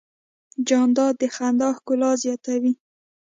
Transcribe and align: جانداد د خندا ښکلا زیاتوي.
جانداد 0.67 1.13
د 1.21 1.23
خندا 1.35 1.69
ښکلا 1.77 2.11
زیاتوي. 2.23 2.73